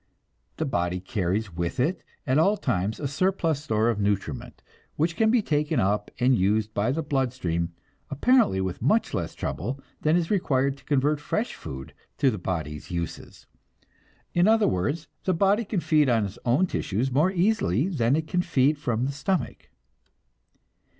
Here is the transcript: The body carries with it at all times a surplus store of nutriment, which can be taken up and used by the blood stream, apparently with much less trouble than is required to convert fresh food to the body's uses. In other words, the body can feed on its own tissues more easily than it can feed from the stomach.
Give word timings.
The 0.57 0.65
body 0.65 0.99
carries 0.99 1.53
with 1.53 1.79
it 1.79 2.01
at 2.25 2.39
all 2.39 2.57
times 2.57 2.99
a 2.99 3.07
surplus 3.07 3.63
store 3.63 3.87
of 3.87 3.99
nutriment, 3.99 4.63
which 4.95 5.15
can 5.15 5.29
be 5.29 5.43
taken 5.43 5.79
up 5.79 6.09
and 6.19 6.35
used 6.35 6.73
by 6.73 6.91
the 6.91 7.03
blood 7.03 7.31
stream, 7.33 7.73
apparently 8.09 8.59
with 8.61 8.81
much 8.81 9.13
less 9.13 9.35
trouble 9.35 9.79
than 10.01 10.15
is 10.17 10.31
required 10.31 10.75
to 10.77 10.83
convert 10.85 11.19
fresh 11.19 11.53
food 11.53 11.93
to 12.17 12.31
the 12.31 12.39
body's 12.39 12.89
uses. 12.89 13.45
In 14.33 14.47
other 14.47 14.67
words, 14.67 15.07
the 15.25 15.35
body 15.35 15.63
can 15.63 15.81
feed 15.81 16.09
on 16.09 16.25
its 16.25 16.39
own 16.45 16.65
tissues 16.65 17.11
more 17.11 17.29
easily 17.31 17.87
than 17.87 18.15
it 18.15 18.25
can 18.25 18.41
feed 18.41 18.79
from 18.79 19.05
the 19.05 19.11
stomach. 19.11 19.69